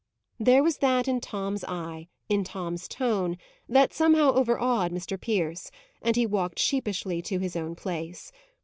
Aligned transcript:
There 0.39 0.63
was 0.63 0.79
that 0.79 1.07
in 1.07 1.21
Tom's 1.21 1.63
eye, 1.63 2.07
in 2.27 2.43
Tom's 2.43 2.87
tone, 2.87 3.37
that 3.69 3.93
somehow 3.93 4.33
over 4.33 4.59
awed 4.59 4.91
Mr. 4.91 5.15
Pierce; 5.21 5.69
and 6.01 6.15
he 6.15 6.25
walked 6.25 6.57
sheepishly 6.57 7.21
to 7.21 7.37
his 7.37 7.55
own 7.55 7.75
place. 7.75 8.31